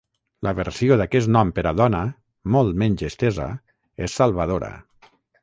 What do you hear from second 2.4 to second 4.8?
molt menys estesa, és Salvadora.